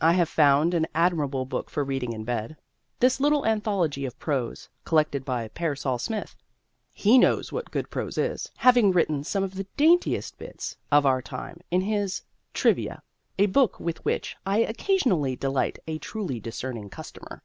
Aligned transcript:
I 0.00 0.12
have 0.12 0.28
found 0.28 0.72
an 0.72 0.86
admirable 0.94 1.44
book 1.46 1.68
for 1.68 1.82
reading 1.82 2.12
in 2.12 2.22
bed 2.22 2.56
this 3.00 3.18
little 3.18 3.44
anthology 3.44 4.06
of 4.06 4.16
prose, 4.20 4.68
collected 4.84 5.24
by 5.24 5.48
Pearsall 5.48 5.98
Smith. 5.98 6.36
He 6.92 7.18
knows 7.18 7.50
what 7.50 7.72
good 7.72 7.90
prose 7.90 8.16
is, 8.16 8.48
having 8.58 8.92
written 8.92 9.24
some 9.24 9.42
of 9.42 9.56
the 9.56 9.66
daintiest 9.76 10.38
bits 10.38 10.76
of 10.92 11.04
our 11.04 11.20
time 11.20 11.58
in 11.72 11.80
his 11.80 12.22
"Trivia," 12.52 13.02
a 13.36 13.46
book 13.46 13.80
with 13.80 14.04
which 14.04 14.36
I 14.46 14.58
occasionally 14.58 15.34
delight 15.34 15.80
a 15.88 15.98
truly 15.98 16.38
discerning 16.38 16.88
customer. 16.88 17.42